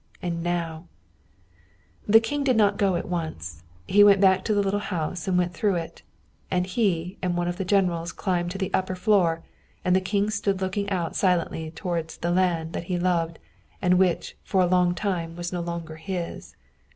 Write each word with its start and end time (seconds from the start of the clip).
And 0.19 0.41
now 0.41 0.87
the 2.07 2.19
King 2.19 2.43
did 2.43 2.57
not 2.57 2.77
go 2.79 2.95
at 2.95 3.07
once. 3.07 3.61
He 3.85 4.03
went 4.03 4.19
back 4.19 4.43
to 4.45 4.53
the 4.55 4.63
little 4.63 4.79
house 4.79 5.27
and 5.27 5.37
went 5.37 5.53
through 5.53 5.75
it. 5.75 6.01
And 6.49 6.65
he 6.65 7.19
and 7.21 7.37
one 7.37 7.47
of 7.47 7.59
his 7.59 7.67
generals 7.67 8.11
climbed 8.11 8.49
to 8.49 8.57
the 8.57 8.73
upper 8.73 8.95
floor, 8.95 9.43
and 9.85 9.95
the 9.95 10.01
King 10.01 10.31
stood 10.31 10.59
looking 10.59 10.89
out 10.89 11.15
silently 11.15 11.69
toward 11.69 12.07
the 12.07 12.31
land 12.31 12.75
he 12.77 12.97
loved 12.97 13.37
and 13.79 13.99
which 13.99 14.35
for 14.43 14.63
a 14.65 14.93
time 14.95 15.35
was 15.35 15.53
no 15.53 15.61
longer 15.61 15.97
his. 15.97 16.55